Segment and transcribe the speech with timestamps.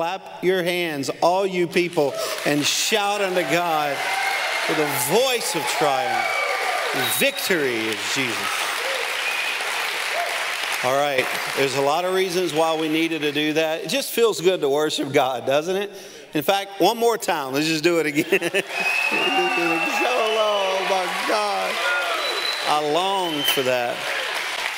[0.00, 2.14] Clap your hands, all you people,
[2.46, 3.94] and shout unto God
[4.66, 6.26] with a voice of triumph.
[7.18, 8.48] Victory is Jesus.
[10.84, 11.26] All right,
[11.58, 13.84] there's a lot of reasons why we needed to do that.
[13.84, 15.90] It just feels good to worship God, doesn't it?
[16.32, 18.24] In fact, one more time, let's just do it again.
[18.30, 18.62] so long,
[20.70, 21.74] oh, my God.
[22.68, 23.98] I long for that.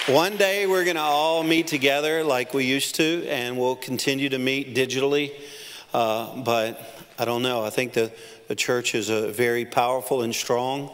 [0.08, 4.28] One day we're going to all meet together like we used to, and we'll continue
[4.30, 5.30] to meet digitally.
[5.94, 7.62] Uh, but I don't know.
[7.62, 8.10] I think the,
[8.48, 10.90] the church is a very powerful and strong.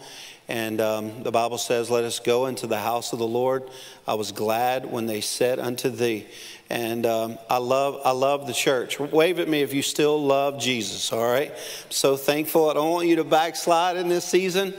[0.47, 3.71] And um, the Bible says, Let us go into the house of the Lord.
[4.07, 6.27] I was glad when they said unto thee.
[6.69, 9.01] And um, I love I love the church.
[9.01, 11.55] Wave at me if you still love Jesus, all right?
[11.89, 12.69] So thankful.
[12.69, 14.75] I don't want you to backslide in this season.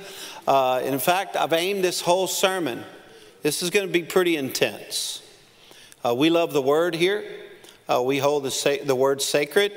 [0.48, 2.84] Uh, in fact, I've aimed this whole sermon
[3.42, 5.22] this is going to be pretty intense.
[6.04, 7.24] Uh, we love the word here.
[7.88, 9.72] Uh, we hold the, sa- the word sacred,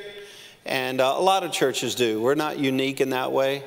[0.67, 2.21] and uh, a lot of churches do.
[2.21, 3.63] We're not unique in that way.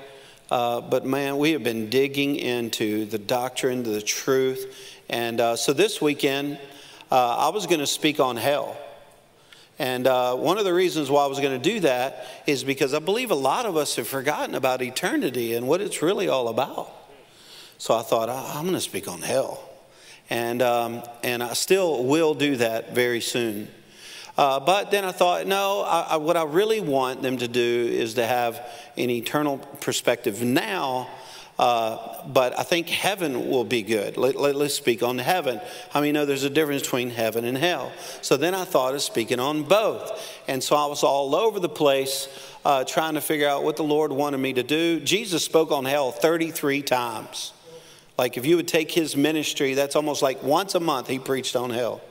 [0.52, 4.75] Uh, but man, we have been digging into the doctrine, the truth.
[5.09, 6.59] And uh, so this weekend,
[7.09, 8.78] uh, I was going to speak on hell.
[9.80, 13.00] And one of the reasons why I was going to do that is because I
[13.00, 16.94] believe a lot of us have forgotten about eternity and what it's really all about.
[17.78, 19.75] So I thought, I'm going to speak on hell
[20.30, 23.68] and, um, and I still will do that very soon.
[24.38, 27.90] Uh, but then I thought, no, I, I, what I really want them to do
[27.92, 28.62] is to have
[28.98, 31.08] an eternal perspective now.
[31.58, 34.18] Uh, but I think heaven will be good.
[34.18, 35.62] Let, us let, speak on heaven.
[35.94, 37.94] I many know there's a difference between heaven and hell?
[38.22, 40.44] So then I thought of speaking on both.
[40.50, 42.28] And so I was all over the place
[42.66, 45.00] uh, trying to figure out what the Lord wanted me to do.
[45.00, 47.53] Jesus spoke on hell 33 times.
[48.17, 51.55] Like if you would take his ministry, that's almost like once a month he preached
[51.55, 52.02] on hell.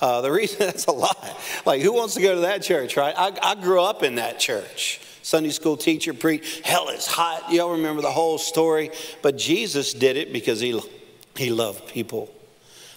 [0.00, 1.40] Uh, the reason that's a lot.
[1.66, 3.14] Like who wants to go to that church, right?
[3.16, 5.00] I, I grew up in that church.
[5.22, 7.52] Sunday school teacher preached, hell is hot.
[7.52, 8.90] Y'all remember the whole story.
[9.22, 10.80] But Jesus did it because he,
[11.36, 12.32] he loved people.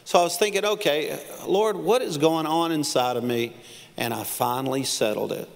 [0.06, 3.56] So I was thinking, okay, Lord, what is going on inside of me?
[3.95, 5.50] And I finally settled it.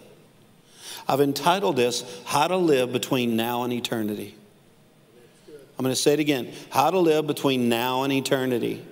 [1.08, 4.36] I've entitled this, How to Live Between Now and Eternity.
[5.78, 8.84] I'm going to say it again how to live between now and eternity.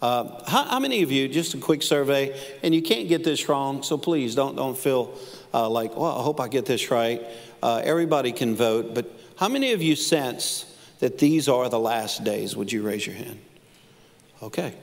[0.00, 3.48] Uh, how, how, many of you, just a quick survey, and you can't get this
[3.48, 5.16] wrong, so please don't, don't feel
[5.54, 7.22] uh, like, well, I hope I get this right.
[7.62, 12.24] Uh, everybody can vote, but how many of you sense that these are the last
[12.24, 12.56] days?
[12.56, 13.38] Would you raise your hand?
[14.42, 14.74] Okay.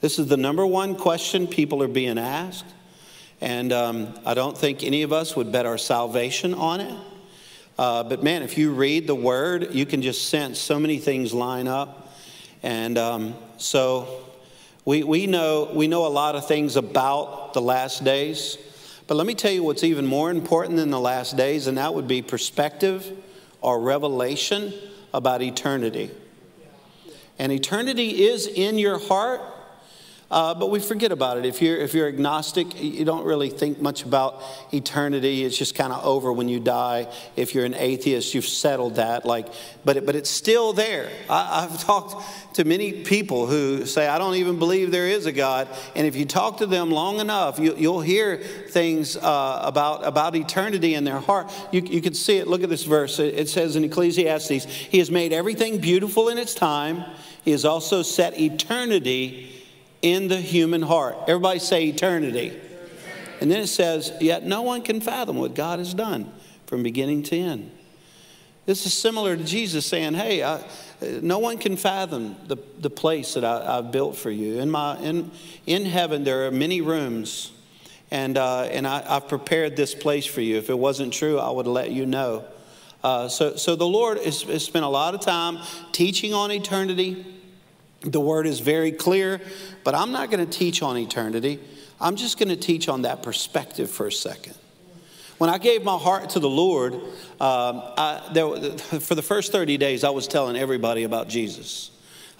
[0.00, 2.66] This is the number one question people are being asked,
[3.40, 6.94] and um, I don't think any of us would bet our salvation on it.
[7.78, 11.32] Uh, but man, if you read the word, you can just sense so many things
[11.32, 12.12] line up.
[12.62, 14.24] And um, so
[14.84, 18.58] we, we, know, we know a lot of things about the last days.
[19.06, 21.94] But let me tell you what's even more important than the last days, and that
[21.94, 23.10] would be perspective
[23.60, 24.74] or revelation
[25.14, 26.10] about eternity.
[27.38, 29.40] And eternity is in your heart,
[30.30, 31.46] uh, but we forget about it.
[31.46, 35.42] If you're, if you're agnostic, you don't really think much about eternity.
[35.42, 37.10] It's just kind of over when you die.
[37.34, 39.24] If you're an atheist, you've settled that.
[39.24, 39.46] Like,
[39.86, 41.08] but, it, but it's still there.
[41.30, 45.32] I, I've talked to many people who say, I don't even believe there is a
[45.32, 45.66] God.
[45.96, 50.36] And if you talk to them long enough, you, will hear things uh, about, about
[50.36, 51.50] eternity in their heart.
[51.72, 52.46] You, you can see it.
[52.46, 53.18] Look at this verse.
[53.18, 57.02] It says in Ecclesiastes, He has made everything beautiful in its time,
[57.46, 59.54] He has also set eternity
[60.02, 61.16] in the human heart.
[61.26, 62.58] Everybody say eternity.
[63.40, 66.32] And then it says, Yet no one can fathom what God has done
[66.66, 67.70] from beginning to end.
[68.66, 70.62] This is similar to Jesus saying, Hey, I,
[71.00, 74.58] no one can fathom the, the place that I, have built for you.
[74.58, 75.30] In, my, in,
[75.66, 77.52] in heaven, there are many rooms,
[78.10, 80.58] and, uh, and I, have prepared this place for you.
[80.58, 82.44] If it wasn't true, I would let you know.
[83.02, 85.58] Uh, so, so the Lord has, has spent a lot of time
[85.92, 87.24] teaching on eternity
[88.10, 89.40] the word is very clear,
[89.84, 91.60] but I'm not going to teach on eternity.
[92.00, 94.54] I'm just going to teach on that perspective for a second.
[95.38, 97.02] When I gave my heart to the Lord, um,
[97.40, 98.48] I, there,
[99.00, 101.90] for the first 30 days, I was telling everybody about Jesus.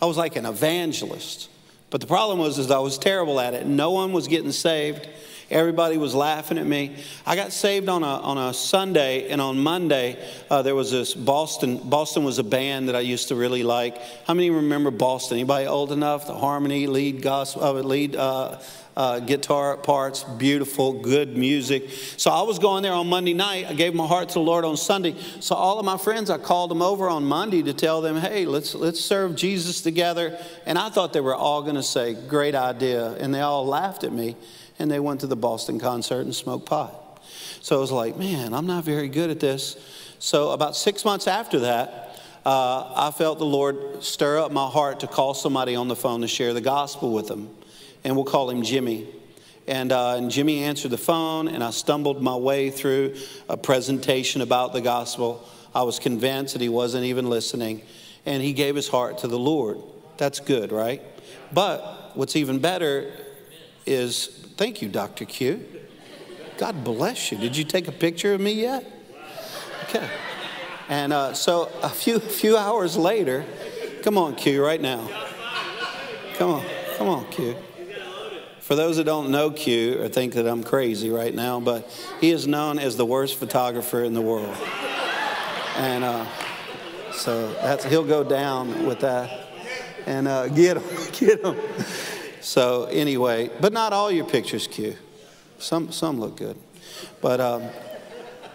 [0.00, 1.49] I was like an evangelist.
[1.91, 3.67] But the problem was is I was terrible at it.
[3.67, 5.09] No one was getting saved.
[5.50, 6.97] Everybody was laughing at me.
[7.25, 10.19] I got saved on a, on a Sunday, and on Monday,
[10.50, 11.79] uh, there was this Boston.
[11.79, 13.97] Boston was a band that I used to really like.
[14.27, 15.39] How many remember Boston?
[15.39, 16.27] Anybody old enough?
[16.27, 18.59] The harmony, lead gospel, uh, lead uh,
[18.95, 21.89] uh, guitar parts, beautiful, good music.
[22.19, 23.67] So I was going there on Monday night.
[23.71, 25.15] I gave my heart to the Lord on Sunday.
[25.41, 28.45] So all of my friends, I called them over on Monday to tell them, hey,
[28.45, 30.37] let's let's serve Jesus together.
[30.67, 34.05] And I thought they were all going to say, great idea, and they all laughed
[34.05, 34.37] at me.
[34.79, 37.23] And they went to the Boston concert and smoked pot.
[37.61, 39.77] So I was like, man, I'm not very good at this.
[40.19, 45.01] So about six months after that, uh, I felt the Lord stir up my heart
[45.01, 47.51] to call somebody on the phone to share the gospel with them.
[48.05, 49.09] And we'll call him Jimmy.
[49.67, 53.17] And, uh, and Jimmy answered the phone, and I stumbled my way through
[53.49, 55.47] a presentation about the gospel.
[55.75, 57.83] I was convinced that he wasn't even listening,
[58.25, 59.79] and he gave his heart to the Lord.
[60.17, 61.03] That's good, right?
[61.53, 63.13] But what's even better
[63.88, 64.26] is
[64.56, 65.25] thank you, Dr.
[65.25, 65.64] Q.
[66.58, 67.38] God bless you.
[67.38, 68.85] Did you take a picture of me yet?
[69.85, 70.08] Okay.
[70.88, 73.44] And uh, so a few few hours later,
[74.02, 75.08] come on, Q, right now.
[76.35, 76.64] Come on,
[76.96, 77.56] come on, Q.
[78.61, 81.90] For those that don't know Q or think that I'm crazy right now, but
[82.20, 84.55] he is known as the worst photographer in the world.
[85.76, 86.26] And uh,
[87.12, 89.46] so that's he'll go down with that.
[90.06, 91.56] And uh, get him, get him.
[92.49, 94.97] So anyway, but not all your pictures, Q.
[95.59, 96.56] Some some look good,
[97.21, 97.41] but.
[97.43, 97.65] Um,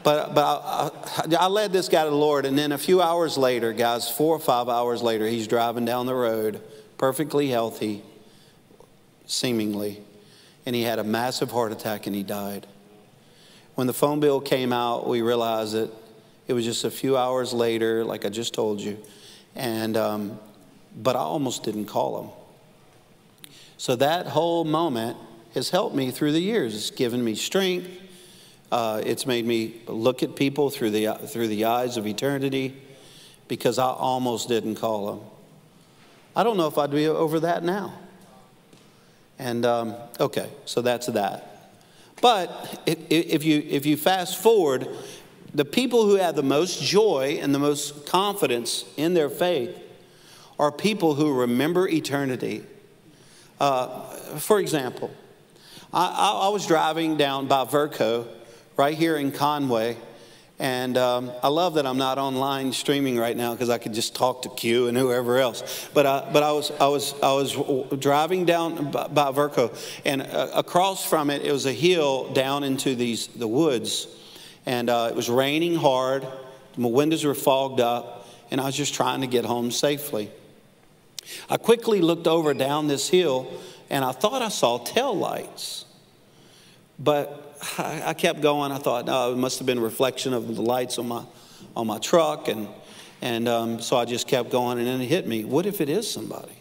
[0.01, 3.01] but, but I, I, I, led this guy to the Lord, and then a few
[3.01, 6.61] hours later, guys, four or five hours later, he's driving down the road,
[6.97, 8.03] perfectly healthy,
[9.27, 10.01] seemingly,
[10.65, 12.67] and he had a massive heart attack and he died.
[13.75, 15.89] When the phone bill came out, we realized that
[16.49, 18.97] it was just a few hours later, like I just told you,
[19.55, 20.37] and um,
[21.01, 22.42] but I almost didn't call him.
[23.83, 25.17] So that whole moment
[25.55, 26.73] has helped me through the years.
[26.73, 27.89] It's given me strength.
[28.71, 32.81] Uh, it's made me look at people through the through the eyes of eternity,
[33.49, 35.19] because I almost didn't call them.
[36.33, 37.93] I don't know if I'd be over that now.
[39.37, 41.73] And um, okay, so that's that.
[42.21, 44.87] But if you if you fast forward,
[45.53, 49.77] the people who have the most joy and the most confidence in their faith
[50.57, 52.63] are people who remember eternity.
[53.59, 54.01] Uh,
[54.39, 55.11] for example,
[55.93, 58.27] I, I, was driving down by Virco,
[58.77, 59.97] right here in Conway,
[60.59, 64.15] and um, I love that I'm not online streaming right now because I could just
[64.15, 65.89] talk to Q and whoever else.
[65.93, 70.21] But, uh, but I, was, I, was, I was driving down by, by Virco, and
[70.21, 74.07] uh, across from it, it was a hill down into these, the woods.
[74.65, 76.25] And uh, it was raining hard,
[76.77, 80.31] my windows were fogged up, and I was just trying to get home safely.
[81.49, 83.51] I quickly looked over down this hill,
[83.89, 85.85] and I thought I saw tail lights.
[86.99, 88.71] But I kept going.
[88.71, 91.23] I thought, no, it must have been a reflection of the lights on my,
[91.75, 92.47] on my truck.
[92.47, 92.67] And,
[93.21, 95.43] and um, so I just kept going, and then it hit me.
[95.43, 96.51] What if it is somebody?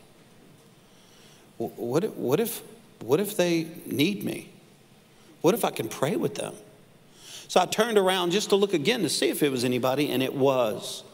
[1.59, 2.63] What if, what if,
[3.01, 4.51] what if they need me?
[5.43, 6.55] What if I can pray with them?
[7.49, 10.23] So I turned around just to look again to see if it was anybody, and
[10.23, 11.05] it was.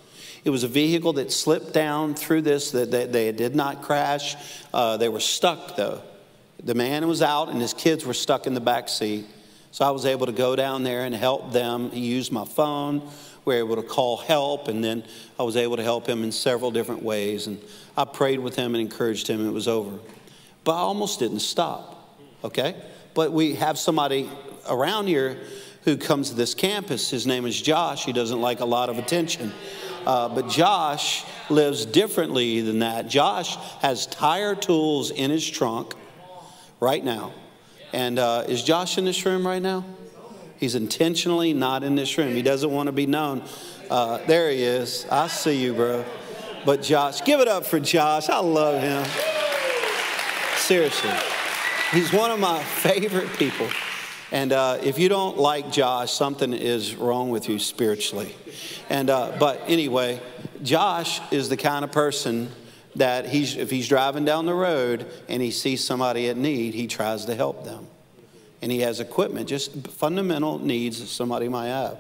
[0.45, 4.37] It was a vehicle that slipped down through this, that they, they, did not crash.
[4.73, 6.01] Uh, they were stuck, though.
[6.63, 9.27] The man was out, and his kids were stuck in the back seat.
[9.71, 11.91] So I was able to go down there and help them.
[11.91, 13.01] He used my phone.
[13.45, 15.05] We were able to call help, and then
[15.39, 17.47] I was able to help him in several different ways.
[17.47, 17.61] And
[17.97, 19.99] I prayed with him and encouraged him, it was over.
[20.65, 22.77] But I almost didn't stop, okay?
[23.15, 24.29] But we have somebody
[24.69, 25.39] around here
[25.85, 27.09] who comes to this campus.
[27.09, 28.05] His name is Josh.
[28.05, 29.53] He doesn't like a lot of attention.
[30.07, 33.09] Uh, but Josh lives differently than that.
[33.09, 35.95] Josh has tire tools in his trunk
[36.81, 37.33] right now.
[37.93, 39.85] And uh, is Josh in this room right now?
[40.59, 42.35] He's intentionally not in this room.
[42.35, 43.43] He doesn't want to be known.
[43.89, 45.07] Uh, there he is.
[45.11, 46.05] I see you, bro.
[46.65, 48.29] But Josh, give it up for Josh.
[48.29, 49.05] I love him.
[50.57, 51.11] Seriously.
[51.93, 53.69] He's one of my favorite people.
[54.31, 58.35] And uh, if you don't like Josh, something is wrong with you spiritually.
[58.91, 60.21] And uh, but anyway,
[60.63, 62.51] Josh is the kind of person
[62.97, 66.87] that he's, if he's driving down the road and he sees somebody at need, he
[66.87, 67.87] tries to help them.
[68.61, 71.99] And he has equipment, just fundamental needs that somebody might have.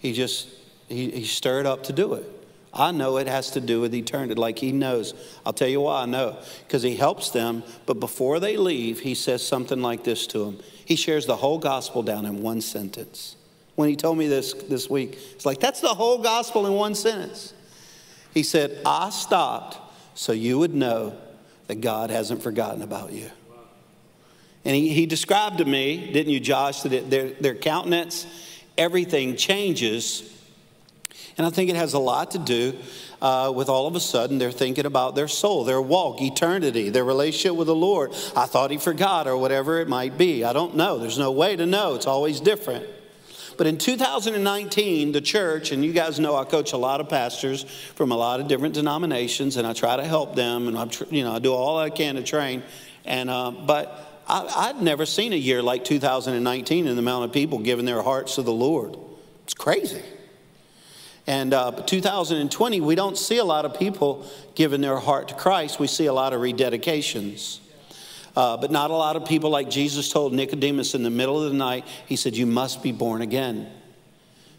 [0.00, 0.48] He just,
[0.88, 2.24] he, he's stirred up to do it.
[2.72, 5.14] I know it has to do with eternity, like he knows.
[5.46, 6.36] I'll tell you why I know.
[6.66, 10.58] Because he helps them, but before they leave, he says something like this to them.
[10.84, 13.36] He shares the whole gospel down in one sentence.
[13.74, 16.94] When he told me this this week, it's like, that's the whole gospel in one
[16.94, 17.54] sentence.
[18.32, 19.78] He said, I stopped
[20.14, 21.16] so you would know
[21.66, 23.30] that God hasn't forgotten about you.
[24.64, 28.26] And he, he described to me, didn't you, Josh, that their, their countenance,
[28.78, 30.30] everything changes.
[31.36, 32.76] And I think it has a lot to do
[33.24, 37.04] uh, with all of a sudden they're thinking about their soul, their walk, eternity, their
[37.04, 38.12] relationship with the Lord.
[38.36, 40.44] I thought he forgot, or whatever it might be.
[40.44, 40.98] I don't know.
[40.98, 41.94] There's no way to know.
[41.94, 42.86] It's always different.
[43.56, 47.62] But in 2019, the church, and you guys know I coach a lot of pastors
[47.94, 51.24] from a lot of different denominations, and I try to help them, and I, you
[51.24, 52.62] know, I do all I can to train.
[53.06, 57.32] And uh, but I, would never seen a year like 2019 in the amount of
[57.32, 58.98] people giving their hearts to the Lord.
[59.44, 60.02] It's crazy.
[61.26, 65.78] And uh, 2020, we don't see a lot of people giving their heart to Christ.
[65.78, 67.60] We see a lot of rededications.
[68.36, 71.50] Uh, but not a lot of people, like Jesus told Nicodemus in the middle of
[71.50, 73.70] the night, he said, You must be born again.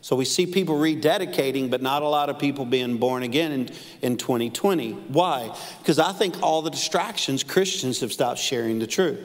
[0.01, 3.69] So we see people rededicating, but not a lot of people being born again in,
[4.03, 4.91] in 2020.
[4.91, 5.55] Why?
[5.79, 9.19] Because I think all the distractions, Christians have stopped sharing the truth.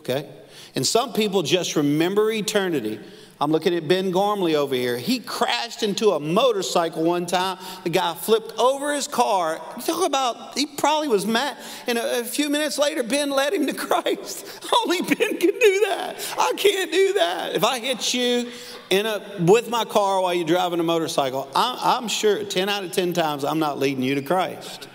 [0.00, 0.28] Okay?
[0.74, 2.98] And some people just remember eternity.
[3.40, 4.98] I'm looking at Ben Gormley over here.
[4.98, 7.58] He crashed into a motorcycle one time.
[7.84, 9.60] The guy flipped over his car.
[9.76, 11.56] You talk about, he probably was mad.
[11.86, 14.44] And a, a, few minutes later, Ben led him to Christ.
[14.82, 16.16] Only Ben can do that.
[16.36, 17.54] I can't do that.
[17.54, 18.50] If I hit you
[18.90, 22.82] in a, with my car while you're driving a motorcycle, I'm, I'm sure 10 out
[22.82, 24.88] of 10 times I'm not leading you to Christ.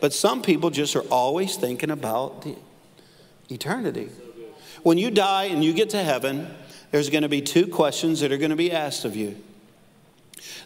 [0.00, 2.56] But some people just are always thinking about the
[3.50, 4.08] eternity.
[4.82, 6.48] When you die and you get to heaven,
[6.90, 9.36] there's going to be two questions that are going to be asked of you.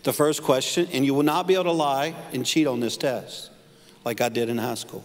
[0.04, 2.97] The first question, and you will not be able to lie and cheat on this
[2.97, 3.50] test
[4.04, 5.04] like I did in high school.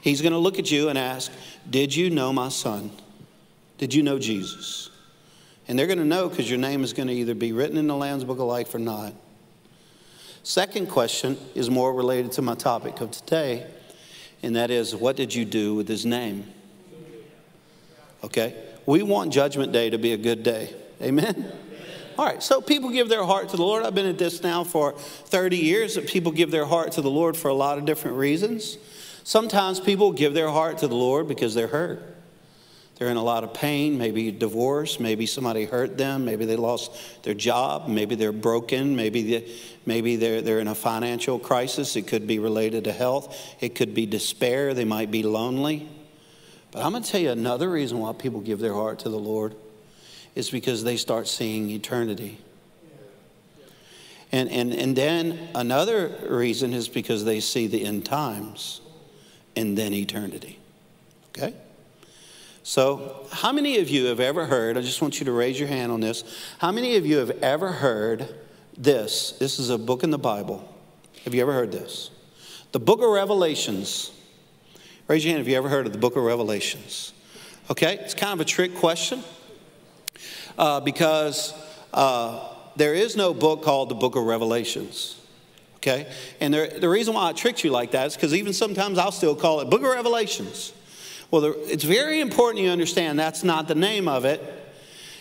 [0.00, 1.32] He's going to look at you and ask,
[1.68, 2.90] Did you know my son?
[3.78, 4.90] Did you know Jesus?
[5.68, 7.88] And they're going to know because your name is going to either be written in
[7.88, 9.12] the Lamb's Book of Life or not.
[10.44, 13.66] Second question is more related to my topic of today,
[14.42, 16.52] and that is, What did you do with his name?
[18.22, 18.54] Okay?
[18.86, 20.74] We want Judgment Day to be a good day.
[21.02, 21.52] Amen?
[22.18, 23.84] All right, so people give their heart to the Lord.
[23.84, 27.36] I've been at this now for 30 years people give their heart to the Lord
[27.36, 28.78] for a lot of different reasons.
[29.22, 32.00] Sometimes people give their heart to the Lord because they're hurt.
[32.94, 37.22] They're in a lot of pain, maybe divorce, maybe somebody hurt them, maybe they lost
[37.24, 39.52] their job, maybe they're broken, maybe, they,
[39.84, 41.96] maybe they're, they're in a financial crisis.
[41.96, 45.90] It could be related to health, it could be despair, they might be lonely.
[46.76, 49.18] But I'm going to tell you another reason why people give their heart to the
[49.18, 49.54] Lord
[50.34, 52.36] is because they start seeing eternity.
[54.30, 58.82] And, and, and then another reason is because they see the end times
[59.56, 60.58] and then eternity.
[61.30, 61.54] Okay?
[62.62, 64.76] So, how many of you have ever heard?
[64.76, 66.24] I just want you to raise your hand on this.
[66.58, 68.34] How many of you have ever heard
[68.76, 69.32] this?
[69.32, 70.70] This is a book in the Bible.
[71.24, 72.10] Have you ever heard this?
[72.72, 74.12] The book of Revelations
[75.08, 77.12] Raise your hand if you ever heard of the book of Revelations.
[77.70, 79.22] Okay, it's kind of a trick question
[80.58, 81.54] uh, because
[81.94, 82.44] uh,
[82.74, 85.20] there is no book called the book of Revelations.
[85.76, 88.98] Okay, and there, the reason why I tricked you like that is because even sometimes
[88.98, 90.72] I'll still call it book of Revelations.
[91.30, 94.42] Well, there, it's very important you understand that's not the name of it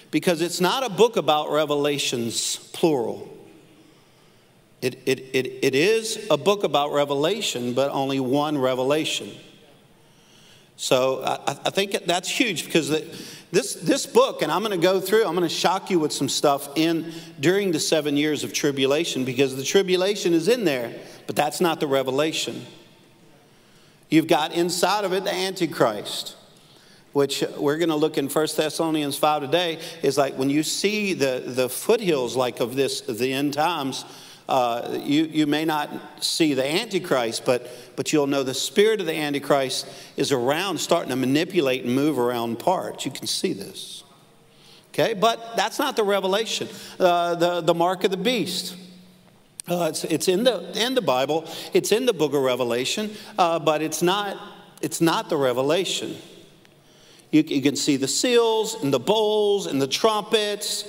[0.09, 3.31] because it's not a book about revelations, plural.
[4.81, 9.29] It, it, it, it is a book about revelation, but only one revelation.
[10.77, 12.89] So I, I think that's huge because
[13.51, 16.11] this, this book, and I'm going to go through, I'm going to shock you with
[16.11, 20.93] some stuff in during the seven years of tribulation because the tribulation is in there,
[21.27, 22.65] but that's not the revelation.
[24.09, 26.35] You've got inside of it the Antichrist,
[27.13, 31.13] which we're going to look in 1 Thessalonians 5 today, is like when you see
[31.13, 34.03] the, the foothills like of this, the end times,
[34.47, 35.89] uh, you, you may not
[36.23, 39.87] see the Antichrist, but, but you'll know the spirit of the Antichrist
[40.17, 43.05] is around, starting to manipulate and move around parts.
[43.05, 44.03] You can see this.
[44.89, 46.69] Okay, but that's not the revelation.
[46.99, 48.77] Uh, the, the mark of the beast.
[49.67, 53.57] Uh, it's, it's in, the, in the Bible, it's in the book of Revelation, uh,
[53.57, 54.37] but it's not,
[54.81, 56.15] it's not the revelation.
[57.31, 60.85] You, you can see the seals and the bowls and the trumpets.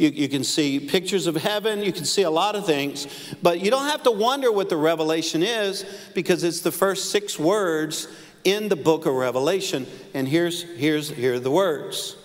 [0.00, 1.82] You, you can see pictures of heaven.
[1.82, 3.06] You can see a lot of things.
[3.42, 7.38] But you don't have to wonder what the revelation is because it's the first six
[7.38, 8.08] words
[8.42, 9.86] in the book of Revelation.
[10.14, 12.16] And here's, here's, here are the words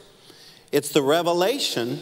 [0.71, 1.99] it's the revelation,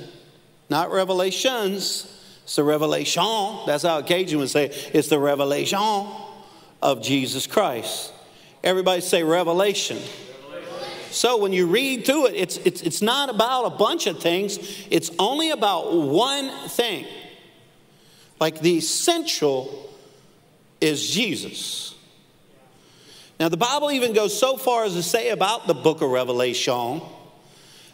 [0.70, 2.10] not revelations.
[2.44, 3.24] It's the revelation.
[3.66, 4.92] That's how a Cajun would say it.
[4.94, 5.80] It's the revelation
[6.84, 8.14] of Jesus Christ.
[8.64, 9.98] Everybody say revelation.
[11.14, 14.58] So when you read through it, it's, it's, it's not about a bunch of things,
[14.90, 17.06] it's only about one thing.
[18.40, 19.94] Like the essential
[20.82, 21.96] is Jesus.
[23.40, 27.02] Now, the Bible even goes so far as to say about the book of Revelation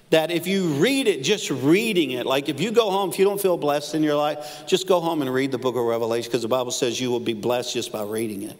[0.09, 3.25] that if you read it, just reading it, like if you go home, if you
[3.25, 6.29] don't feel blessed in your life, just go home and read the book of Revelation
[6.29, 8.57] because the Bible says you will be blessed just by reading it.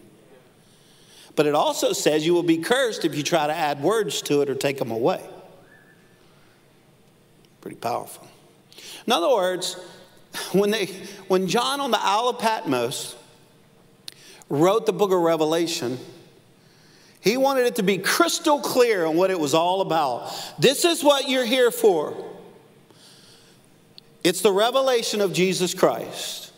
[1.39, 4.41] But it also says you will be cursed if you try to add words to
[4.41, 5.23] it or take them away.
[7.61, 8.27] Pretty powerful.
[9.07, 9.75] In other words,
[10.51, 10.87] when, they,
[11.29, 13.15] when John on the Isle of Patmos
[14.49, 15.97] wrote the book of Revelation,
[17.21, 20.33] He wanted it to be crystal clear on what it was all about.
[20.59, 22.17] This is what you're here for.
[24.25, 26.51] It's the revelation of Jesus Christ.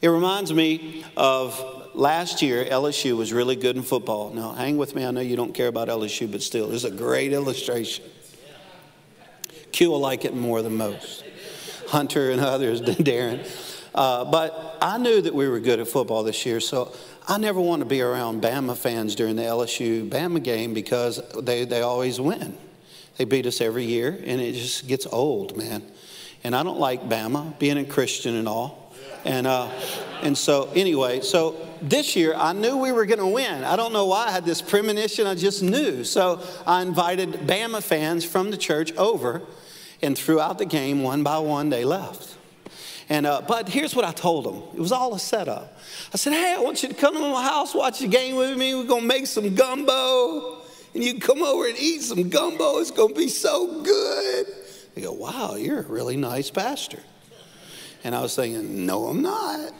[0.00, 4.30] It reminds me of last year, LSU was really good in football.
[4.30, 5.04] Now, hang with me.
[5.04, 8.04] I know you don't care about LSU, but still, it's a great illustration.
[9.70, 11.24] Q will like it more than most.
[11.88, 13.46] Hunter and others, Darren.
[13.94, 16.94] Uh, but I knew that we were good at football this year, so
[17.28, 21.64] I never want to be around Bama fans during the LSU Bama game because they,
[21.64, 22.56] they always win.
[23.18, 25.82] They beat us every year, and it just gets old, man.
[26.42, 28.79] And I don't like Bama, being a Christian and all.
[29.24, 29.70] And, uh,
[30.22, 33.64] and so, anyway, so this year I knew we were going to win.
[33.64, 36.04] I don't know why I had this premonition, I just knew.
[36.04, 39.42] So I invited Bama fans from the church over,
[40.02, 42.36] and throughout the game, one by one, they left.
[43.10, 45.76] And, uh, but here's what I told them it was all a setup.
[46.14, 48.56] I said, Hey, I want you to come to my house, watch the game with
[48.56, 48.74] me.
[48.74, 50.62] We're going to make some gumbo.
[50.94, 52.78] And you can come over and eat some gumbo.
[52.78, 54.46] It's going to be so good.
[54.94, 57.00] They go, Wow, you're a really nice pastor.
[58.04, 59.72] And I was thinking, No, I'm not.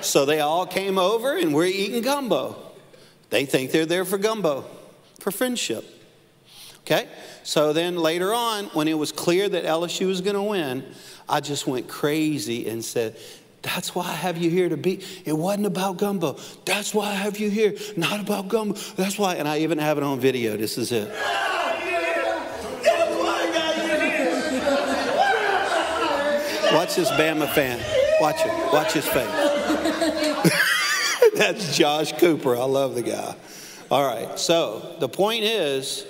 [0.00, 2.56] so they all came over and we're eating gumbo.
[3.30, 4.64] They think they're there for gumbo,
[5.20, 5.84] for friendship.
[6.80, 7.08] Okay?
[7.44, 10.84] So then later on, when it was clear that LSU was going to win,
[11.28, 13.16] I just went crazy and said,
[13.62, 15.02] that's why I have you here to be.
[15.24, 16.36] It wasn't about gumbo.
[16.64, 17.74] That's why I have you here.
[17.96, 18.74] Not about gumbo.
[18.96, 19.36] That's why.
[19.36, 20.56] And I even have it on video.
[20.56, 21.08] This is it.
[26.72, 27.78] Watch this Bama fan.
[28.20, 28.72] Watch it.
[28.72, 29.28] Watch his face.
[31.34, 32.56] That's Josh Cooper.
[32.56, 33.34] I love the guy.
[33.90, 34.38] All right.
[34.38, 36.06] So the point is,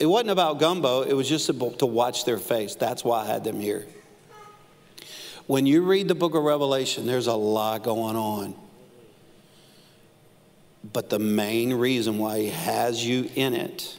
[0.00, 1.02] it wasn't about gumbo.
[1.02, 2.74] It was just to watch their face.
[2.74, 3.86] That's why I had them here.
[5.46, 8.54] When you read the book of Revelation, there's a lot going on.
[10.92, 13.96] But the main reason why he has you in it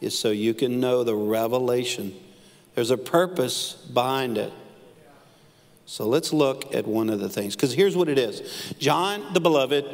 [0.00, 2.14] is so you can know the revelation.
[2.74, 4.52] There's a purpose behind it.
[5.88, 7.56] So let's look at one of the things.
[7.56, 9.86] Because here's what it is John the Beloved,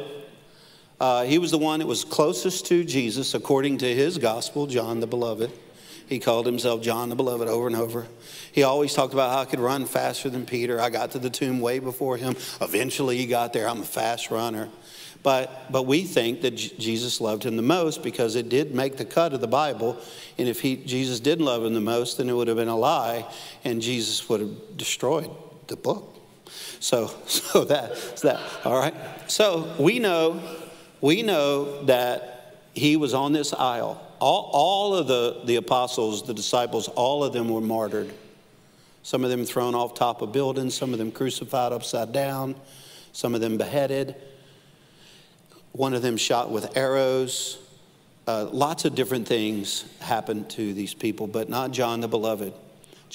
[0.99, 4.99] uh, he was the one that was closest to Jesus according to his gospel, John
[4.99, 5.53] the Beloved.
[6.07, 8.07] He called himself John the Beloved over and over.
[8.51, 10.81] He always talked about how I could run faster than Peter.
[10.81, 12.35] I got to the tomb way before him.
[12.59, 13.67] Eventually, he got there.
[13.67, 14.67] I'm a fast runner.
[15.23, 18.97] But, but we think that J- Jesus loved him the most because it did make
[18.97, 19.97] the cut of the Bible.
[20.37, 22.77] And if he, Jesus didn't love him the most, then it would have been a
[22.77, 23.25] lie,
[23.63, 25.31] and Jesus would have destroyed
[25.67, 26.13] the book.
[26.79, 28.39] So, so that's that.
[28.63, 28.93] All right.
[29.27, 30.41] So we know,
[31.01, 36.33] we know that he was on this isle all, all of the, the apostles, the
[36.33, 38.13] disciples, all of them were martyred.
[39.03, 42.55] Some of them thrown off top of buildings, some of them crucified upside down,
[43.11, 44.15] some of them beheaded,
[45.73, 47.59] one of them shot with arrows.
[48.27, 52.53] Uh, lots of different things happened to these people, but not John the Beloved.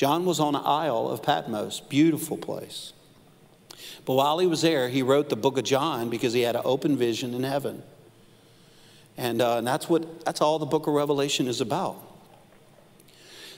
[0.00, 2.94] John was on an isle of Patmos, beautiful place.
[4.06, 6.62] But while he was there, he wrote the book of John because he had an
[6.64, 7.82] open vision in heaven.
[9.18, 11.98] And, uh, and that's what that's all the book of Revelation is about.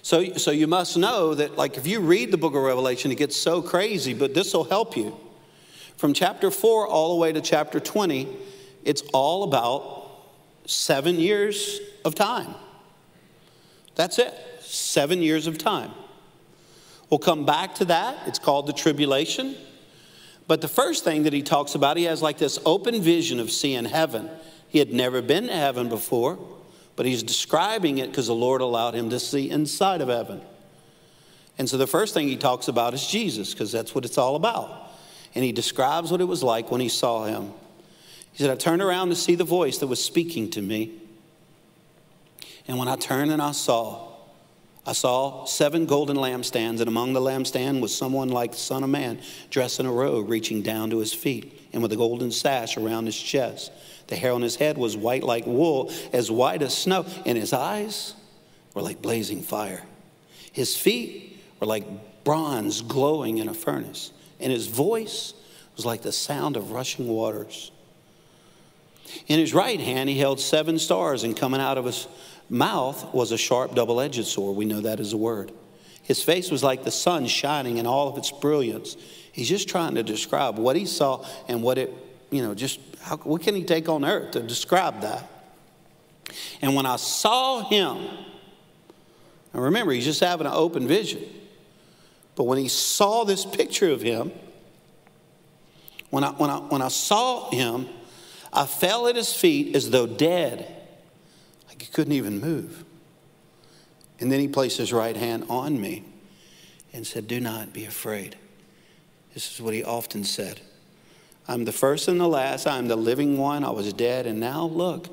[0.02, 3.18] So, so you must know that, like, if you read the book of Revelation, it
[3.18, 5.16] gets so crazy, but this will help you.
[5.96, 8.26] From chapter 4 all the way to chapter 20,
[8.82, 10.10] it's all about
[10.66, 12.52] seven years of time.
[13.94, 15.92] That's it, seven years of time.
[17.12, 18.26] We'll come back to that.
[18.26, 19.54] It's called the tribulation.
[20.46, 23.50] But the first thing that he talks about, he has like this open vision of
[23.50, 24.30] seeing heaven.
[24.70, 26.38] He had never been to heaven before,
[26.96, 30.40] but he's describing it because the Lord allowed him to see inside of heaven.
[31.58, 34.34] And so the first thing he talks about is Jesus, because that's what it's all
[34.34, 34.90] about.
[35.34, 37.52] And he describes what it was like when he saw him.
[38.32, 40.98] He said, I turned around to see the voice that was speaking to me.
[42.66, 44.11] And when I turned and I saw,
[44.84, 48.90] I saw seven golden lampstands, and among the lampstand was someone like the Son of
[48.90, 52.76] Man, dressed in a robe, reaching down to his feet, and with a golden sash
[52.76, 53.70] around his chest.
[54.08, 57.52] The hair on his head was white like wool, as white as snow, and his
[57.52, 58.14] eyes
[58.74, 59.84] were like blazing fire.
[60.50, 65.34] His feet were like bronze glowing in a furnace, and his voice
[65.76, 67.70] was like the sound of rushing waters.
[69.28, 72.08] In his right hand, he held seven stars, and coming out of his
[72.48, 74.56] mouth was a sharp double edged sword.
[74.56, 75.52] We know that as a word.
[76.02, 78.96] His face was like the sun shining in all of its brilliance.
[79.32, 81.92] He's just trying to describe what he saw and what it,
[82.30, 85.28] you know, just how, what can he take on earth to describe that?
[86.60, 87.98] And when I saw him,
[89.52, 91.22] and remember, he's just having an open vision.
[92.34, 94.32] But when he saw this picture of him,
[96.10, 97.88] when I, when I, when I saw him,
[98.52, 100.81] I fell at his feet as though dead.
[101.82, 102.84] He couldn't even move.
[104.20, 106.04] And then he placed his right hand on me
[106.92, 108.36] and said, Do not be afraid.
[109.34, 110.60] This is what he often said.
[111.48, 112.68] I'm the first and the last.
[112.68, 113.64] I'm the living one.
[113.64, 115.08] I was dead, and now look,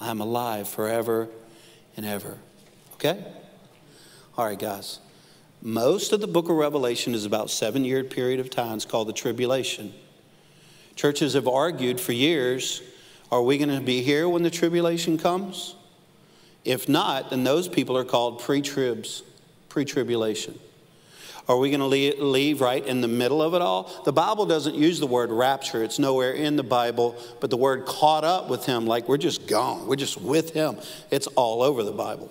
[0.00, 1.28] I'm alive forever
[1.96, 2.38] and ever.
[2.94, 3.24] Okay?
[4.38, 5.00] All right, guys.
[5.60, 8.76] Most of the book of Revelation is about seven year period of time.
[8.76, 9.92] It's called the tribulation.
[10.94, 12.80] Churches have argued for years
[13.32, 15.74] are we going to be here when the tribulation comes?
[16.64, 19.22] If not, then those people are called pre tribs,
[19.68, 20.58] pre tribulation.
[21.48, 24.02] Are we going to leave right in the middle of it all?
[24.04, 25.82] The Bible doesn't use the word rapture.
[25.82, 29.48] It's nowhere in the Bible, but the word caught up with him, like we're just
[29.48, 29.88] gone.
[29.88, 30.76] We're just with him.
[31.10, 32.30] It's all over the Bible.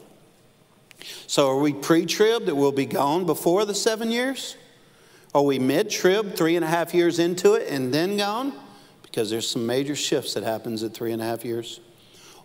[1.27, 4.55] So are we pre trib that we'll be gone before the seven years?
[5.33, 8.53] Are we mid trib, three and a half years into it, and then gone?
[9.01, 11.81] Because there's some major shifts that happens at three and a half years.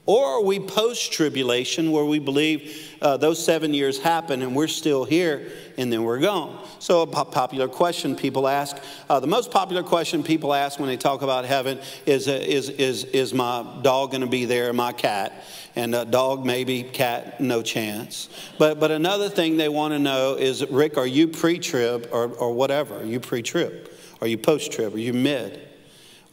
[0.06, 4.68] Or are we post tribulation where we believe uh, those seven years happen and we're
[4.68, 6.64] still here and then we're gone?
[6.78, 8.76] So, a popular question people ask,
[9.10, 12.68] uh, the most popular question people ask when they talk about heaven is, uh, is,
[12.70, 15.44] is, is my dog going to be there, my cat?
[15.74, 18.30] And dog, maybe, cat, no chance.
[18.58, 22.28] But, but another thing they want to know is, Rick, are you pre trib or,
[22.28, 23.00] or whatever?
[23.00, 23.90] Are you pre trib?
[24.20, 24.94] Are you post trib?
[24.94, 25.60] Are you mid?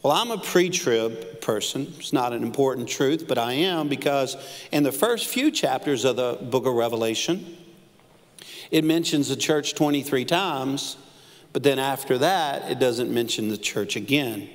[0.04, 1.94] Well, I'm a pre trib person.
[1.96, 4.36] It's not an important truth, but I am because
[4.70, 7.56] in the first few chapters of the book of Revelation,
[8.70, 10.98] it mentions the church 23 times,
[11.54, 14.50] but then after that, it doesn't mention the church again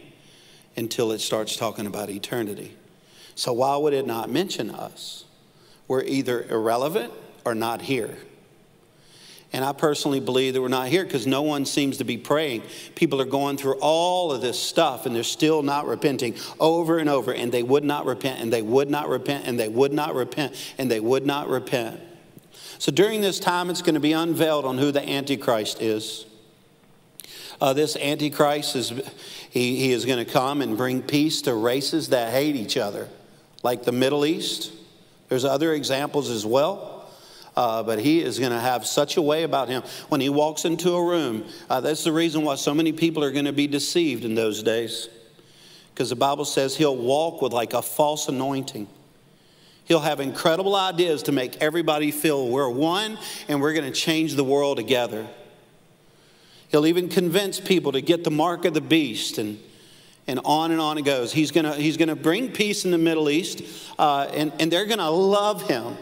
[0.77, 2.75] until it starts talking about eternity.
[3.33, 5.25] So, why would it not mention us?
[5.87, 7.11] We're either irrelevant
[7.43, 8.19] or not here.
[9.51, 12.61] And I personally believe that we're not here because no one seems to be praying.
[12.93, 17.09] People are going through all of this stuff and they're still not repenting over and
[17.09, 17.33] over.
[17.33, 20.55] And they would not repent, and they would not repent, and they would not repent,
[20.77, 21.99] and they would not repent.
[22.77, 26.25] So during this time, it's going to be unveiled on who the Antichrist is.
[27.59, 28.93] Uh, this Antichrist is,
[29.49, 33.09] he, he is going to come and bring peace to races that hate each other,
[33.63, 34.71] like the Middle East.
[35.27, 36.98] There's other examples as well.
[37.59, 39.83] Uh, but he is going to have such a way about him.
[40.07, 43.31] When he walks into a room, uh, that's the reason why so many people are
[43.31, 45.09] going to be deceived in those days.
[45.93, 48.87] Because the Bible says he'll walk with like a false anointing.
[49.83, 53.19] He'll have incredible ideas to make everybody feel we're one
[53.49, 55.27] and we're going to change the world together.
[56.69, 59.59] He'll even convince people to get the mark of the beast and,
[60.27, 61.33] and on and on it goes.
[61.33, 63.63] He's going to, he's to bring peace in the Middle East
[63.99, 65.97] uh, and, and they're going to love him.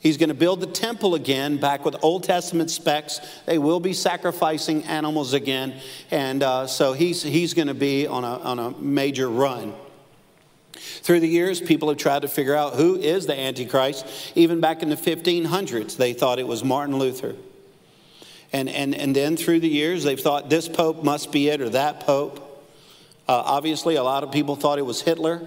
[0.00, 3.20] He's going to build the temple again, back with Old Testament specs.
[3.46, 5.74] They will be sacrificing animals again.
[6.10, 9.74] And uh, so he's, he's going to be on a, on a major run.
[10.72, 14.06] Through the years, people have tried to figure out who is the Antichrist.
[14.36, 17.34] Even back in the 1500s, they thought it was Martin Luther.
[18.52, 21.70] And, and, and then through the years, they've thought this pope must be it or
[21.70, 22.38] that pope.
[23.28, 25.44] Uh, obviously, a lot of people thought it was Hitler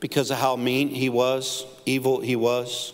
[0.00, 2.92] because of how mean he was, evil he was.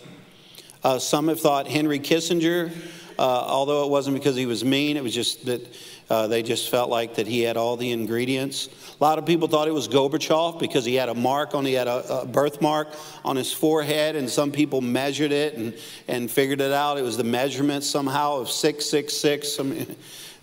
[0.81, 2.71] Uh, some have thought Henry Kissinger,
[3.17, 5.67] uh, although it wasn't because he was mean, it was just that
[6.09, 8.69] uh, they just felt like that he had all the ingredients.
[8.99, 11.73] A lot of people thought it was Gorbachev because he had a mark on, he
[11.73, 12.87] had a, a birthmark
[13.25, 16.97] on his forehead, and some people measured it and, and figured it out.
[16.97, 19.95] It was the measurement somehow of 666, I mean,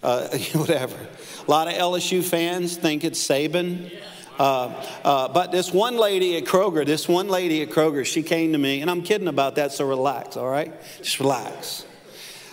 [0.03, 0.99] uh, whatever.
[1.49, 3.87] A lot of LSU fans think it's Saban.
[3.87, 3.96] Uh,
[4.38, 8.81] but this one lady at Kroger, this one lady at Kroger, she came to me,
[8.81, 10.72] and I'm kidding about that, so relax, all right?
[10.99, 11.87] Just relax.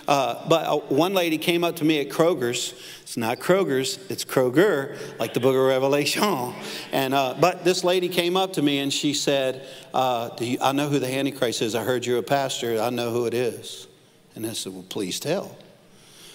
[0.07, 2.73] Uh, but uh, one lady came up to me at Kroger's.
[3.01, 6.23] It's not Kroger's, it's Kroger, like the book of Revelation.
[6.91, 10.73] And, uh, but this lady came up to me and she said, uh, you, I
[10.73, 11.73] know who the Antichrist is.
[11.75, 12.79] I heard you're a pastor.
[12.79, 13.87] I know who it is.
[14.35, 15.55] And I said, Well, please tell.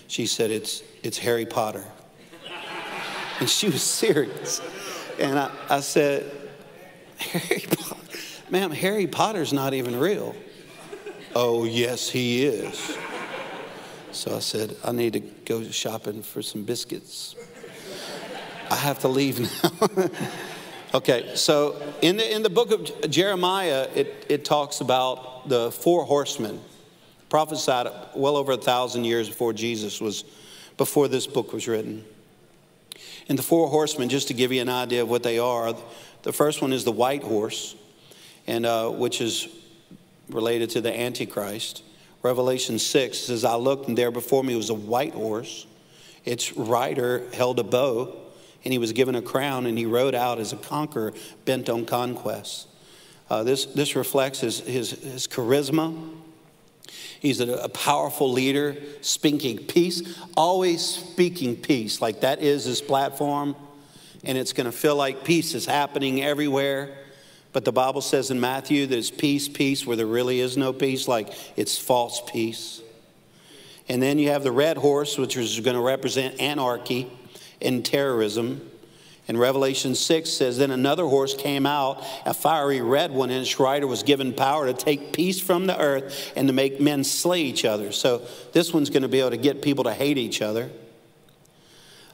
[0.09, 1.85] She said, It's, it's Harry Potter.
[3.41, 4.61] And she was serious.
[5.19, 6.31] And I, I said,
[7.19, 7.65] Harry
[8.51, 10.35] ma'am, Harry Potter's not even real.
[11.35, 12.97] oh, yes, he is.
[14.13, 17.35] So I said, I need to go shopping for some biscuits.
[18.71, 20.09] I have to leave now.
[20.95, 26.05] okay, so in the, in the book of Jeremiah, it, it talks about the four
[26.05, 26.61] horsemen
[27.29, 30.25] prophesied well over a thousand years before Jesus was,
[30.77, 32.05] before this book was written.
[33.29, 35.75] And the four horsemen, just to give you an idea of what they are,
[36.23, 37.77] the first one is the white horse,
[38.47, 39.49] and uh, which is
[40.31, 41.83] related to the Antichrist.
[42.23, 45.67] Revelation 6 says, I looked, and there before me was a white horse.
[46.25, 48.17] Its rider held a bow,
[48.65, 51.13] and he was given a crown, and he rode out as a conqueror
[51.45, 52.67] bent on conquest.
[53.31, 56.15] Uh, this, this reflects his, his, his charisma.
[57.21, 60.03] He's a, a, powerful leader, speaking peace,
[60.37, 62.01] always speaking peace.
[62.01, 63.57] Like that is his platform,
[64.25, 66.97] and it's going to feel like peace is happening everywhere.
[67.53, 70.73] But the Bible says in Matthew that it's peace, peace, where there really is no
[70.73, 72.83] peace, like it's false peace.
[73.89, 77.11] And then you have the red horse, which is going to represent anarchy
[77.61, 78.68] and terrorism.
[79.29, 83.61] And Revelation 6 says, Then another horse came out, a fiery red one, and its
[83.61, 87.43] rider was given power to take peace from the earth and to make men slay
[87.43, 87.93] each other.
[87.93, 90.71] So this one's going to be able to get people to hate each other.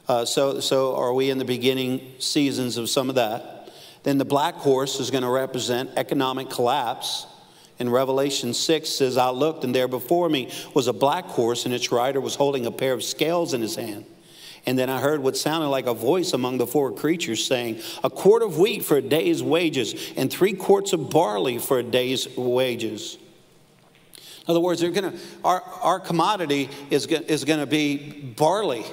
[0.09, 3.71] Uh, so, so are we in the beginning seasons of some of that?
[4.03, 7.25] Then the black horse is going to represent economic collapse.
[7.79, 11.73] In Revelation 6 says, I looked, and there before me was a black horse, and
[11.73, 14.05] its rider was holding a pair of scales in his hand.
[14.67, 18.09] And then I heard what sounded like a voice among the four creatures saying, A
[18.09, 22.27] quart of wheat for a day's wages, and three quarts of barley for a day's
[22.35, 23.17] wages.
[24.47, 27.97] In other words, gonna, our, our commodity is, is going to be
[28.37, 28.85] barley.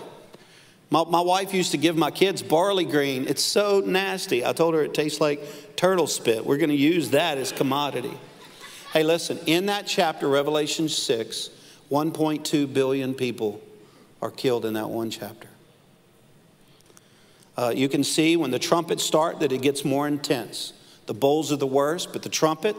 [0.90, 3.26] My, my wife used to give my kids barley green.
[3.26, 4.44] It's so nasty.
[4.44, 6.44] I told her it tastes like turtle spit.
[6.44, 8.12] We're going to use that as commodity.
[8.92, 11.50] Hey, listen, in that chapter, Revelation 6,
[11.90, 13.62] 1.2 billion people
[14.20, 15.48] are killed in that one chapter.
[17.56, 20.72] Uh, you can see when the trumpets start that it gets more intense.
[21.06, 22.76] The bowls are the worst, but the trumpet,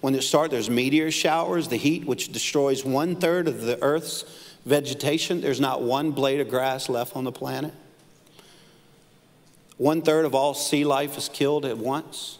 [0.00, 4.24] when it starts, there's meteor showers, the heat, which destroys one third of the earth's
[4.64, 5.40] vegetation.
[5.40, 7.72] There's not one blade of grass left on the planet.
[9.76, 12.38] One third of all sea life is killed at once.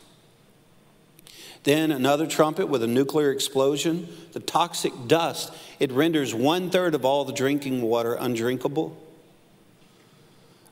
[1.63, 4.09] Then another trumpet with a nuclear explosion.
[4.33, 9.00] The toxic dust, it renders one third of all the drinking water undrinkable.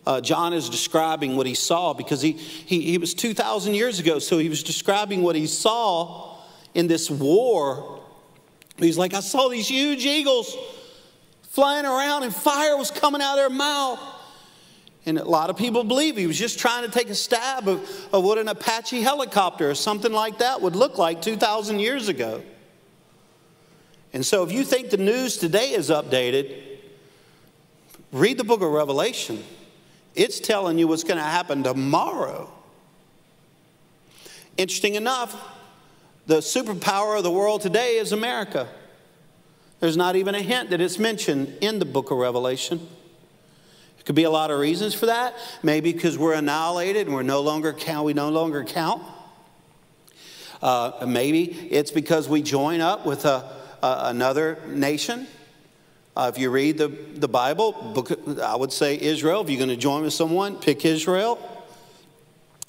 [0.09, 4.19] Uh, John is describing what he saw because he, he, he was 2,000 years ago,
[4.19, 6.39] so he was describing what he saw
[6.73, 8.01] in this war.
[8.79, 10.57] He's like, I saw these huge eagles
[11.43, 14.01] flying around and fire was coming out of their mouth.
[15.05, 18.09] And a lot of people believe he was just trying to take a stab of,
[18.11, 22.43] of what an Apache helicopter or something like that would look like 2,000 years ago.
[24.15, 26.63] And so, if you think the news today is updated,
[28.11, 29.45] read the book of Revelation.
[30.19, 32.51] It's telling you what's going to happen tomorrow.
[34.57, 35.41] Interesting enough,
[36.27, 38.67] the superpower of the world today is America.
[39.79, 42.79] There's not even a hint that it's mentioned in the book of Revelation.
[42.79, 45.37] There could be a lot of reasons for that.
[45.63, 49.01] Maybe because we're annihilated and we're no longer count, we no longer count.
[50.61, 53.49] Uh, maybe it's because we join up with a,
[53.85, 55.29] a, another nation.
[56.19, 59.41] Uh, if you read the, the Bible, book, I would say Israel.
[59.43, 61.39] If you're going to join with someone, pick Israel.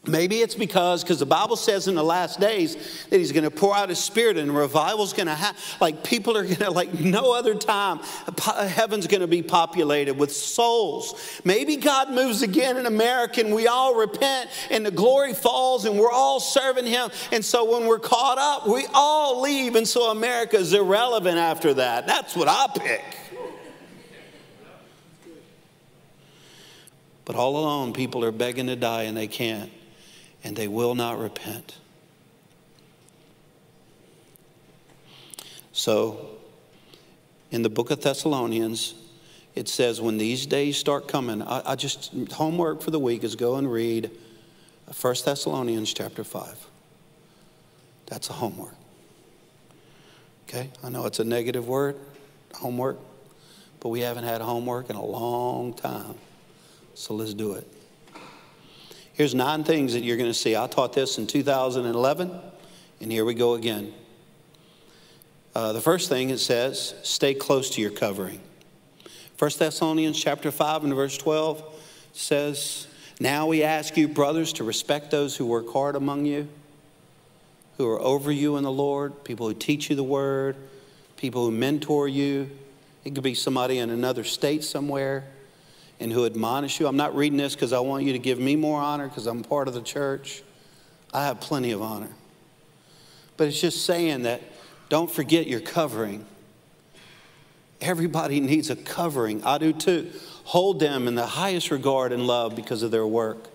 [0.06, 2.76] Maybe it's because, because the Bible says in the last days
[3.10, 5.60] that He's going to pour out His Spirit and revival's going to happen.
[5.82, 8.02] Like people are going to, like no other time,
[8.38, 11.42] heaven's going to be populated with souls.
[11.44, 15.98] Maybe God moves again in America and we all repent and the glory falls and
[15.98, 17.10] we're all serving Him.
[17.32, 19.76] And so when we're caught up, we all leave.
[19.76, 22.06] And so America is irrelevant after that.
[22.06, 23.04] That's what I pick.
[27.30, 29.72] But all alone, people are begging to die and they can't
[30.44, 31.78] and they will not repent.
[35.72, 36.28] So,
[37.52, 38.96] in the book of Thessalonians,
[39.54, 43.36] it says, when these days start coming, I, I just, homework for the week is
[43.36, 44.10] go and read
[45.00, 46.66] 1 Thessalonians chapter 5.
[48.08, 48.74] That's a homework.
[50.48, 50.72] Okay?
[50.84, 51.96] I know it's a negative word,
[52.56, 52.98] homework,
[53.82, 56.16] but we haven't had homework in a long time.
[57.00, 57.66] So let's do it.
[59.14, 60.58] Here's nine things that you're going to see.
[60.58, 62.42] I taught this in 2011,
[63.00, 63.94] and here we go again.
[65.56, 68.42] Uh, the first thing it says, stay close to your covering.
[69.38, 71.64] 1 Thessalonians chapter 5 and verse 12
[72.12, 72.86] says,
[73.18, 76.50] Now we ask you, brothers, to respect those who work hard among you,
[77.78, 80.58] who are over you in the Lord, people who teach you the word,
[81.16, 82.50] people who mentor you.
[83.06, 85.24] It could be somebody in another state somewhere
[86.00, 86.88] and who admonish you.
[86.88, 89.44] I'm not reading this because I want you to give me more honor because I'm
[89.44, 90.44] part of the church.
[91.14, 92.10] I have plenty of honor.
[93.38, 94.42] But it's just saying that
[94.90, 96.26] don't forget your covering.
[97.82, 99.44] Everybody needs a covering.
[99.44, 100.12] I do too.
[100.46, 103.50] Hold them in the highest regard and love because of their work.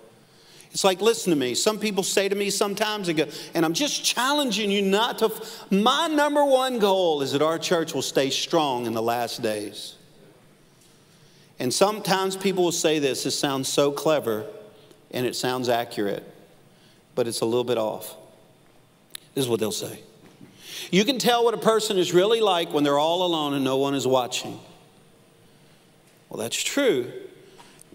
[0.71, 1.55] It's like, listen to me.
[1.55, 5.31] Some people say to me sometimes, ago, and I'm just challenging you not to.
[5.71, 9.95] My number one goal is that our church will stay strong in the last days.
[11.59, 14.45] And sometimes people will say this, this sounds so clever,
[15.11, 16.25] and it sounds accurate,
[17.15, 18.17] but it's a little bit off.
[19.35, 20.01] This is what they'll say.
[20.91, 23.77] You can tell what a person is really like when they're all alone and no
[23.77, 24.59] one is watching.
[26.29, 27.13] Well, that's true,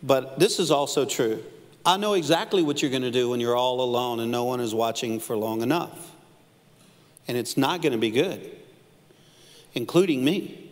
[0.01, 1.43] but this is also true.
[1.85, 4.59] I know exactly what you're going to do when you're all alone and no one
[4.59, 6.11] is watching for long enough.
[7.27, 8.49] And it's not going to be good,
[9.73, 10.71] including me.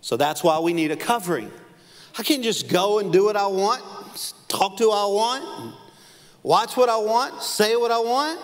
[0.00, 1.50] So that's why we need a covering.
[2.16, 3.82] I can't just go and do what I want,
[4.48, 5.74] talk to what I want,
[6.42, 8.40] watch what I want, say what I want.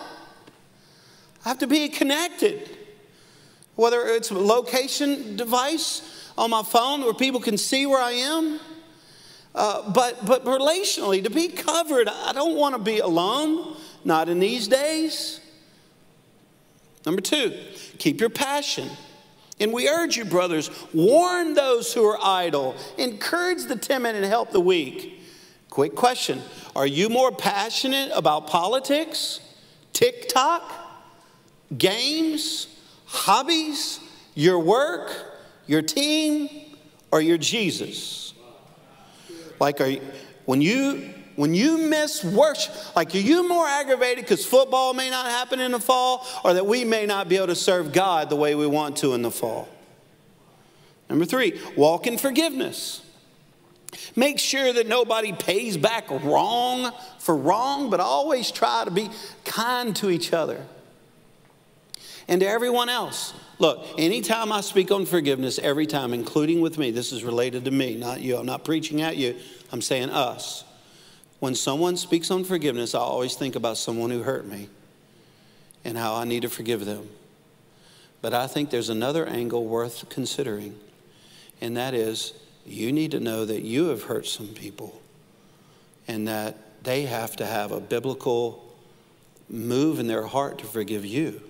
[1.45, 2.69] I have to be connected.
[3.77, 8.61] Whether it's a location device on my phone where people can see where I am,
[9.55, 14.39] uh, but, but relationally, to be covered, I don't want to be alone, not in
[14.39, 15.41] these days.
[17.07, 17.57] Number two,
[17.99, 18.89] keep your passion.
[19.61, 24.51] And we urge you, brothers, warn those who are idle, encourage the timid, and help
[24.51, 25.21] the weak.
[25.71, 26.43] Quick question
[26.75, 29.41] Are you more passionate about politics,
[29.93, 30.73] TikTok,
[31.77, 32.67] games,
[33.07, 34.01] hobbies,
[34.35, 35.13] your work,
[35.67, 36.49] your team,
[37.13, 38.35] or your Jesus?
[39.61, 40.01] Like, are you,
[40.47, 45.27] when you when you miss worship, like are you more aggravated because football may not
[45.27, 48.37] happen in the fall, or that we may not be able to serve God the
[48.37, 49.69] way we want to in the fall?
[51.09, 53.03] Number three, walk in forgiveness.
[54.17, 59.11] Make sure that nobody pays back wrong for wrong, but always try to be
[59.45, 60.65] kind to each other
[62.29, 63.35] and to everyone else.
[63.59, 67.71] Look, anytime I speak on forgiveness, every time, including with me, this is related to
[67.71, 68.37] me, not you.
[68.37, 69.37] I'm not preaching at you,
[69.71, 70.65] I'm saying us.
[71.45, 74.71] When someone speaks on forgiveness, I always think about someone who hurt me
[75.85, 77.07] and how I need to forgive them.
[78.23, 80.81] But I think there's another angle worth considering,
[81.61, 82.33] and that is
[82.65, 85.03] you need to know that you have hurt some people
[86.09, 88.65] and that they have to have a biblical
[89.51, 91.43] move in their heart to forgive you.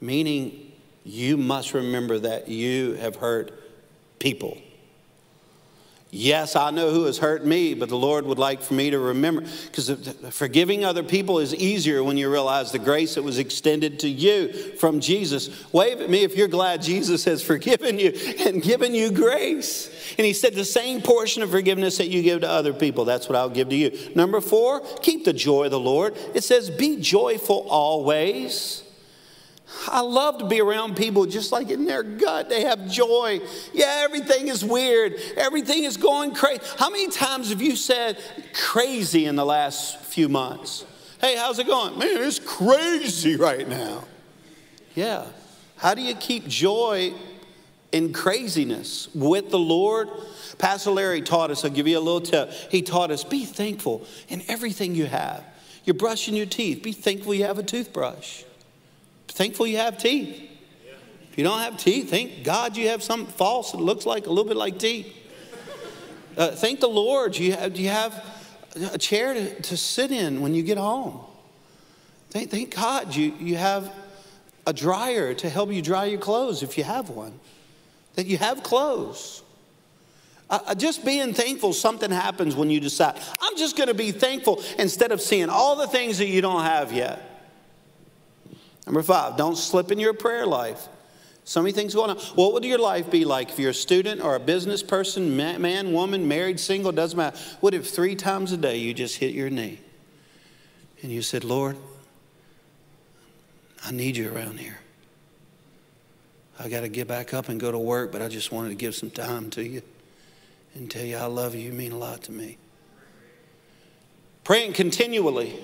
[0.00, 0.70] Meaning,
[1.02, 3.50] you must remember that you have hurt
[4.20, 4.56] people.
[6.16, 9.00] Yes, I know who has hurt me, but the Lord would like for me to
[9.00, 9.42] remember.
[9.66, 9.90] Because
[10.30, 14.52] forgiving other people is easier when you realize the grace that was extended to you
[14.78, 15.50] from Jesus.
[15.72, 18.12] Wave at me if you're glad Jesus has forgiven you
[18.46, 19.90] and given you grace.
[20.16, 23.28] And He said, the same portion of forgiveness that you give to other people, that's
[23.28, 23.90] what I'll give to you.
[24.14, 26.16] Number four, keep the joy of the Lord.
[26.32, 28.83] It says, be joyful always.
[29.88, 33.40] I love to be around people just like in their gut, they have joy.
[33.72, 35.14] Yeah, everything is weird.
[35.36, 36.62] Everything is going crazy.
[36.78, 38.18] How many times have you said
[38.52, 40.84] crazy in the last few months?
[41.20, 41.98] Hey, how's it going?
[41.98, 44.04] Man, it's crazy right now.
[44.94, 45.26] Yeah.
[45.76, 47.12] How do you keep joy
[47.92, 50.08] in craziness with the Lord?
[50.58, 52.50] Pastor Larry taught us, I'll give you a little tip.
[52.70, 55.44] He taught us be thankful in everything you have.
[55.84, 58.44] You're brushing your teeth, be thankful you have a toothbrush.
[59.34, 60.48] Thankful you have teeth.
[61.30, 64.28] If you don't have teeth, thank God you have something false that looks like a
[64.28, 65.12] little bit like teeth.
[66.36, 68.24] Uh, thank the Lord you have, you have
[68.92, 71.18] a chair to, to sit in when you get home.
[72.30, 73.92] Thank, thank God you, you have
[74.68, 77.40] a dryer to help you dry your clothes if you have one.
[78.14, 79.42] That you have clothes.
[80.48, 84.62] Uh, just being thankful, something happens when you decide, I'm just going to be thankful
[84.78, 87.33] instead of seeing all the things that you don't have yet.
[88.86, 90.88] Number five, don't slip in your prayer life.
[91.44, 92.16] So many things going on.
[92.34, 95.92] What would your life be like if you're a student or a business person, man,
[95.92, 97.38] woman, married, single, doesn't matter?
[97.60, 99.78] What if three times a day you just hit your knee
[101.02, 101.76] and you said, Lord,
[103.84, 104.78] I need you around here.
[106.58, 108.74] I got to get back up and go to work, but I just wanted to
[108.76, 109.82] give some time to you
[110.74, 111.60] and tell you I love you.
[111.62, 112.56] You mean a lot to me.
[114.44, 115.62] Praying continually.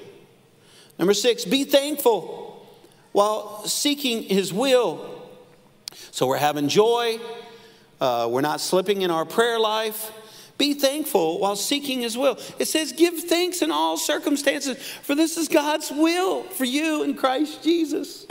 [0.98, 2.49] Number six, be thankful
[3.12, 5.22] while seeking His will.
[6.10, 7.18] So we're having joy,
[8.00, 10.12] uh, we're not slipping in our prayer life.
[10.58, 12.38] Be thankful while seeking His will.
[12.58, 17.14] It says, Give thanks in all circumstances, for this is God's will for you in
[17.14, 18.26] Christ Jesus.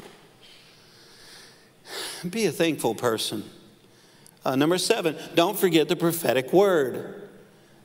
[2.29, 3.43] Be a thankful person.
[4.45, 7.28] Uh, number seven, don't forget the prophetic word.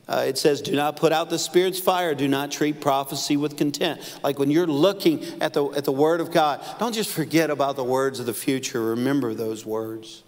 [0.06, 2.14] Uh, it says, Do not put out the Spirit's fire.
[2.14, 4.20] Do not treat prophecy with contempt.
[4.22, 7.76] Like when you're looking at the, at the Word of God, don't just forget about
[7.76, 8.82] the words of the future.
[8.82, 10.22] Remember those words.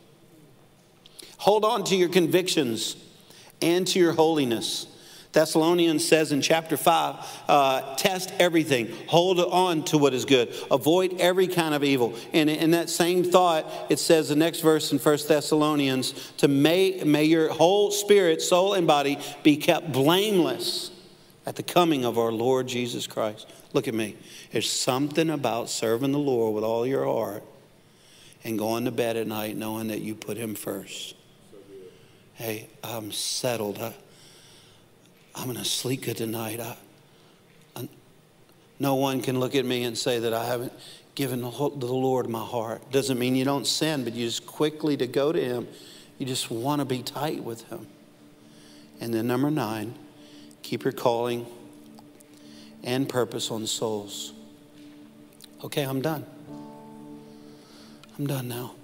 [1.39, 2.97] Hold on to your convictions
[3.61, 4.87] and to your holiness.
[5.37, 11.21] Thessalonians says in chapter 5 uh, test everything, hold on to what is good, avoid
[11.21, 12.15] every kind of evil.
[12.33, 17.03] And in that same thought, it says the next verse in 1 Thessalonians to may,
[17.05, 20.91] may your whole spirit, soul, and body be kept blameless
[21.45, 23.47] at the coming of our Lord Jesus Christ.
[23.75, 24.17] Look at me.
[24.53, 27.45] There's something about serving the Lord with all your heart
[28.43, 31.15] and going to bed at night knowing that you put Him first.
[32.33, 33.79] Hey, I'm settled.
[33.79, 33.93] I,
[35.37, 36.61] I'm going to sleep good tonight.
[36.61, 36.77] I,
[37.77, 37.89] I,
[38.79, 40.73] no one can look at me and say that I haven't
[41.15, 42.91] given the Lord my heart.
[42.91, 45.69] Doesn't mean you don't sin, but you just quickly to go to Him.
[46.19, 47.87] You just want to be tight with Him.
[48.99, 49.95] And then number nine,
[50.63, 51.47] keep your calling
[52.83, 54.33] and purpose on souls.
[55.63, 56.25] Okay, I'm done.
[58.19, 58.75] I'm done now.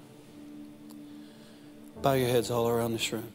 [2.01, 3.31] Bow your heads all around this room.